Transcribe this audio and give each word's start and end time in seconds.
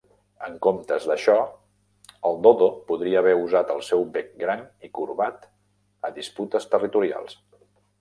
En 0.45 0.53
comptes 0.65 1.03
d'això, 1.11 1.35
el 2.31 2.41
dodo 2.47 2.71
podria 2.89 3.21
haver 3.23 3.35
usat 3.43 3.75
el 3.77 3.85
seu 3.91 4.03
bec 4.19 4.35
gran 4.43 4.67
i 4.89 4.93
corbat 5.01 5.49
a 6.11 6.15
disputes 6.21 6.71
territorials. 6.77 7.43